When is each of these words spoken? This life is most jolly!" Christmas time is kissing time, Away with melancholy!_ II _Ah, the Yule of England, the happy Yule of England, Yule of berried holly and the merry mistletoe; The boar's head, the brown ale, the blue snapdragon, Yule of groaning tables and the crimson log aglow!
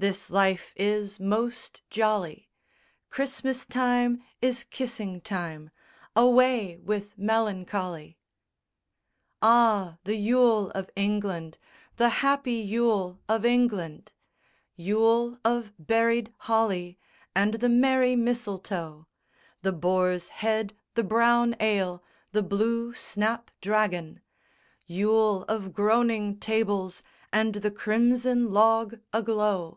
This 0.00 0.30
life 0.30 0.72
is 0.76 1.20
most 1.20 1.82
jolly!" 1.90 2.48
Christmas 3.10 3.66
time 3.66 4.22
is 4.40 4.64
kissing 4.64 5.20
time, 5.20 5.68
Away 6.16 6.78
with 6.78 7.18
melancholy!_ 7.18 8.06
II 8.06 8.14
_Ah, 9.42 9.98
the 10.04 10.16
Yule 10.16 10.70
of 10.70 10.88
England, 10.96 11.58
the 11.98 12.08
happy 12.24 12.54
Yule 12.54 13.20
of 13.28 13.44
England, 13.44 14.12
Yule 14.74 15.38
of 15.44 15.70
berried 15.78 16.32
holly 16.38 16.98
and 17.36 17.52
the 17.60 17.68
merry 17.68 18.16
mistletoe; 18.16 19.06
The 19.60 19.72
boar's 19.72 20.28
head, 20.28 20.72
the 20.94 21.04
brown 21.04 21.54
ale, 21.60 22.02
the 22.32 22.42
blue 22.42 22.94
snapdragon, 22.94 24.22
Yule 24.86 25.42
of 25.42 25.74
groaning 25.74 26.38
tables 26.40 27.02
and 27.34 27.56
the 27.56 27.70
crimson 27.70 28.50
log 28.54 28.98
aglow! 29.12 29.76